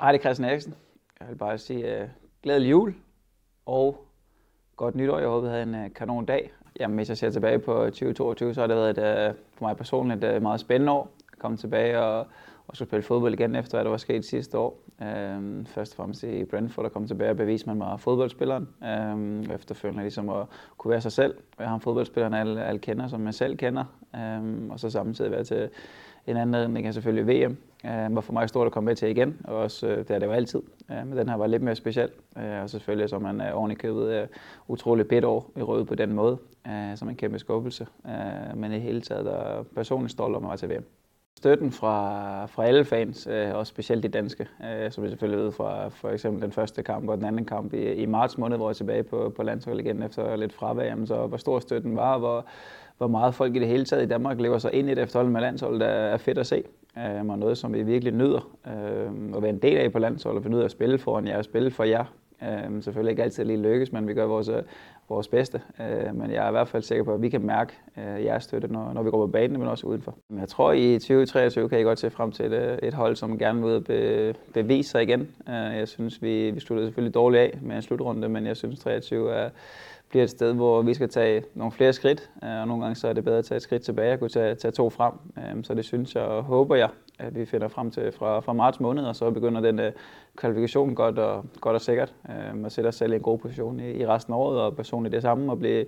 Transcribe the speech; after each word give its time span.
Hej, 0.00 0.12
det 0.12 0.18
er 0.18 0.22
Christian 0.22 0.50
Eriksen. 0.50 0.74
Jeg 1.20 1.28
vil 1.28 1.34
bare 1.34 1.58
sige 1.58 2.02
uh, 2.02 2.08
glædelig 2.42 2.70
jul 2.70 2.94
og 3.66 4.06
godt 4.76 4.94
nytår. 4.94 5.18
Jeg 5.18 5.28
håber, 5.28 5.48
I 5.48 5.50
havde 5.50 5.62
en 5.62 5.74
uh, 5.74 5.92
kanon 5.94 6.24
dag. 6.24 6.52
Jamen, 6.80 6.96
hvis 6.96 7.08
jeg 7.08 7.16
ser 7.16 7.30
tilbage 7.30 7.58
på 7.58 7.84
øh, 7.84 7.86
2022, 7.86 8.54
så 8.54 8.60
har 8.60 8.66
det 8.66 8.76
været 8.76 8.98
et, 8.98 9.30
uh, 9.30 9.36
for 9.54 9.64
mig 9.64 9.76
personligt 9.76 10.24
et 10.24 10.36
uh, 10.36 10.42
meget 10.42 10.60
spændende 10.60 10.92
år. 10.92 11.10
Jeg 11.32 11.38
kom 11.38 11.56
tilbage 11.56 11.98
og, 11.98 12.26
og 12.66 12.76
skulle 12.76 12.88
spille 12.88 13.02
fodbold 13.02 13.34
igen 13.34 13.54
efter, 13.54 13.76
hvad 13.76 13.84
der 13.84 13.90
var 13.90 13.96
sket 13.96 14.24
sidste 14.24 14.58
år. 14.58 14.80
Uh, 15.00 15.66
først 15.66 15.92
og 15.92 15.96
fremmest 15.96 16.22
i 16.22 16.44
Brentford, 16.44 16.84
der 16.84 16.90
kom 16.90 17.06
tilbage 17.06 17.30
og 17.30 17.36
beviste, 17.36 17.70
at 17.70 17.76
man 17.76 17.86
var 17.86 17.96
fodboldspilleren. 17.96 18.68
Uh, 18.80 19.54
efterfølgende 19.54 20.02
ligesom 20.02 20.28
at 20.28 20.46
kunne 20.78 20.90
være 20.90 21.00
sig 21.00 21.12
selv. 21.12 21.34
Jeg 21.58 21.68
har 21.68 21.74
en 21.74 21.80
fodboldspiller, 21.80 22.38
alle, 22.38 22.64
alle 22.64 22.78
kender, 22.78 23.08
som 23.08 23.26
jeg 23.26 23.34
selv 23.34 23.56
kender. 23.56 23.84
Uh, 24.14 24.70
og 24.70 24.80
så 24.80 24.90
samtidig 24.90 25.30
være 25.30 25.44
til 25.44 25.68
en 26.26 26.36
anden, 26.36 26.76
det 26.76 26.82
kan 26.82 26.92
selvfølgelig 26.92 27.26
VM, 27.26 27.56
øh, 27.84 28.14
var 28.14 28.20
for 28.20 28.32
mig 28.32 28.48
stort 28.48 28.66
at 28.66 28.72
komme 28.72 28.86
med 28.86 28.96
til 28.96 29.08
igen, 29.08 29.40
og 29.44 29.56
også, 29.56 29.86
øh, 29.86 29.98
det 29.98 30.10
er 30.10 30.18
det 30.18 30.26
jo 30.26 30.32
altid. 30.32 30.62
Øh, 30.90 31.06
men 31.06 31.18
den 31.18 31.28
her 31.28 31.36
var 31.36 31.46
lidt 31.46 31.62
mere 31.62 31.74
speciel, 31.74 32.10
øh, 32.38 32.62
og 32.62 32.70
selvfølgelig 32.70 33.08
så 33.08 33.18
man 33.18 33.40
øh, 33.40 33.46
er 33.46 33.52
ordentligt 33.52 33.80
købet 33.80 34.12
øh, 34.12 34.26
utrolig 34.68 35.08
bedt 35.08 35.24
år 35.24 35.50
i 35.56 35.62
røde 35.62 35.84
på 35.84 35.94
den 35.94 36.12
måde, 36.12 36.38
øh, 36.66 36.96
som 36.96 37.08
en 37.08 37.16
kæmpe 37.16 37.38
skuffelse. 37.38 37.86
Øh, 38.06 38.58
men 38.58 38.72
i 38.72 38.78
hele 38.78 39.00
taget 39.00 39.26
er 39.26 39.62
personligt 39.74 40.12
stolt 40.12 40.36
om 40.36 40.44
at 40.44 40.48
være 40.48 40.56
til 40.56 40.68
VM. 40.68 40.84
Støtten 41.36 41.72
fra, 41.72 42.46
fra 42.46 42.66
alle 42.66 42.84
fans, 42.84 43.26
øh, 43.30 43.54
også 43.54 43.70
specielt 43.70 44.02
de 44.02 44.08
danske, 44.08 44.48
øh, 44.64 44.90
som 44.90 45.04
vi 45.04 45.08
selvfølgelig 45.08 45.44
ved 45.44 45.52
fra 45.52 45.88
for 45.88 46.08
eksempel 46.08 46.42
den 46.42 46.52
første 46.52 46.82
kamp 46.82 47.08
og 47.08 47.16
den 47.16 47.24
anden 47.24 47.44
kamp 47.44 47.74
i, 47.74 47.92
i 47.92 48.06
marts 48.06 48.38
måned, 48.38 48.56
hvor 48.56 48.66
jeg 48.66 48.72
er 48.72 48.74
tilbage 48.74 49.02
på, 49.02 49.32
på 49.36 49.42
landsholdet 49.42 49.84
igen 49.84 50.02
efter 50.02 50.36
lidt 50.36 50.52
fravær, 50.52 50.84
jamen, 50.84 51.06
så 51.06 51.26
hvor 51.26 51.36
stor 51.36 51.58
støtten 51.58 51.96
var, 51.96 52.18
hvor, 52.18 52.46
hvor 52.98 53.06
meget 53.06 53.34
folk 53.34 53.56
i 53.56 53.58
det 53.58 53.68
hele 53.68 53.84
taget 53.84 54.02
i 54.02 54.08
Danmark 54.08 54.40
lever 54.40 54.58
sig 54.58 54.74
ind 54.74 54.90
i 54.90 54.94
det 54.94 55.02
efterhånden 55.02 55.32
med 55.32 55.40
landsholdet, 55.40 55.88
er 55.88 56.16
fedt 56.16 56.38
at 56.38 56.46
se. 56.46 56.62
Øh, 56.98 57.30
og 57.30 57.38
noget, 57.38 57.58
som 57.58 57.74
vi 57.74 57.82
virkelig 57.82 58.12
nyder 58.14 58.56
øh, 58.66 59.36
at 59.36 59.42
være 59.42 59.50
en 59.50 59.58
del 59.58 59.76
af 59.76 59.92
på 59.92 59.98
landsholdet, 59.98 60.44
vi 60.44 60.48
nyder 60.48 60.64
at 60.64 60.70
spille 60.70 60.98
foran 60.98 61.26
jer 61.26 61.38
og 61.38 61.44
spille 61.44 61.70
for 61.70 61.84
jer. 61.84 62.04
Øh, 62.42 62.82
selvfølgelig 62.82 63.10
ikke 63.10 63.22
altid 63.22 63.44
lige 63.44 63.58
lykkes, 63.58 63.92
men 63.92 64.08
vi 64.08 64.14
gør 64.14 64.24
vores, 64.24 64.48
øh, 64.48 64.62
vores 65.08 65.28
bedste. 65.28 65.60
Øh, 65.80 66.14
men 66.14 66.30
jeg 66.30 66.44
er 66.44 66.48
i 66.48 66.50
hvert 66.50 66.68
fald 66.68 66.82
sikker 66.82 67.04
på, 67.04 67.14
at 67.14 67.22
vi 67.22 67.28
kan 67.28 67.42
mærke 67.42 67.72
øh, 67.98 68.24
jeres 68.24 68.44
støtte, 68.44 68.68
når, 68.68 68.92
når 68.92 69.02
vi 69.02 69.10
går 69.10 69.26
på 69.26 69.32
banen, 69.32 69.58
men 69.58 69.68
også 69.68 69.86
udenfor. 69.86 70.14
Jeg 70.40 70.48
tror, 70.48 70.72
i 70.72 70.98
2023 70.98 71.68
kan 71.68 71.80
I 71.80 71.82
godt 71.82 71.98
se 71.98 72.10
frem 72.10 72.32
til 72.32 72.44
et, 72.44 72.52
øh, 72.52 72.78
et 72.82 72.94
hold, 72.94 73.16
som 73.16 73.38
gerne 73.38 73.62
vil 73.62 73.80
be, 73.80 74.34
bevise 74.54 74.90
sig 74.90 75.02
igen. 75.02 75.20
Øh, 75.48 75.54
jeg 75.54 75.88
synes, 75.88 76.22
vi, 76.22 76.50
vi 76.50 76.60
sluttede 76.60 76.88
selvfølgelig 76.88 77.14
dårligt 77.14 77.42
af 77.42 77.58
med 77.62 77.76
en 77.76 77.82
slutrunde, 77.82 78.28
men 78.28 78.46
jeg 78.46 78.56
synes, 78.56 78.78
23 78.78 79.32
er 79.32 79.50
bliver 80.08 80.24
et 80.24 80.30
sted, 80.30 80.54
hvor 80.54 80.82
vi 80.82 80.94
skal 80.94 81.08
tage 81.08 81.42
nogle 81.54 81.72
flere 81.72 81.92
skridt, 81.92 82.30
øh, 82.44 82.60
og 82.60 82.68
nogle 82.68 82.82
gange 82.82 82.96
så 82.96 83.08
er 83.08 83.12
det 83.12 83.24
bedre 83.24 83.38
at 83.38 83.44
tage 83.44 83.56
et 83.56 83.62
skridt 83.62 83.82
tilbage 83.82 84.12
og 84.12 84.18
kunne 84.18 84.30
tage, 84.30 84.54
tage 84.54 84.72
to 84.72 84.90
frem. 84.90 85.12
Så 85.64 85.74
det 85.74 85.84
synes 85.84 86.14
jeg 86.14 86.22
og 86.22 86.42
håber 86.42 86.76
jeg, 86.76 86.88
at 87.20 87.34
vi 87.34 87.44
finder 87.44 87.68
frem 87.68 87.90
til 87.90 88.12
fra, 88.12 88.40
fra 88.40 88.52
marts 88.52 88.80
måned, 88.80 89.04
og 89.04 89.16
så 89.16 89.30
begynder 89.30 89.60
den 89.60 89.78
uh, 89.78 89.84
kvalifikation 90.36 90.94
godt 90.94 91.18
og, 91.18 91.44
godt 91.60 91.74
og 91.74 91.80
sikkert, 91.80 92.14
øh, 92.30 92.56
uh, 92.56 92.64
og 92.64 92.72
sætte 92.72 92.88
os 92.88 92.94
selv 92.94 93.12
i 93.12 93.16
en 93.16 93.22
god 93.22 93.38
position 93.38 93.80
i, 93.80 93.90
i 93.90 94.06
resten 94.06 94.34
af 94.34 94.38
året, 94.38 94.60
og 94.60 94.76
personligt 94.76 95.12
det 95.12 95.22
samme, 95.22 95.52
og 95.52 95.58
blive 95.58 95.86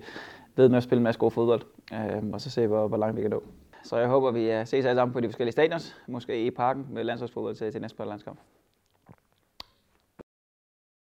ved 0.57 0.69
med 0.69 0.77
at 0.77 0.83
spille 0.83 0.99
en 0.99 1.05
masse 1.05 1.19
god 1.19 1.31
fodbold, 1.31 1.63
uh, 1.93 2.33
og 2.33 2.41
så 2.41 2.51
se, 2.51 2.67
hvor, 2.67 2.89
hvor 2.89 2.97
langt 2.97 3.17
vi 3.17 3.23
kan 3.23 3.31
nå. 3.31 3.43
Så 3.85 3.97
jeg 3.97 4.09
håber, 4.09 4.31
vi 4.31 4.65
ses 4.65 4.85
alle 4.85 4.97
sammen 4.99 5.13
på 5.13 5.21
de 5.21 5.29
forskellige 5.29 5.53
stadions, 5.53 5.97
måske 6.07 6.47
i 6.47 6.51
parken 6.51 6.87
med 6.91 7.05
landsholdsfodbold 7.05 7.55
til, 7.55 7.73
til 7.73 7.81
næste 7.81 8.05
landskamp. 8.05 8.39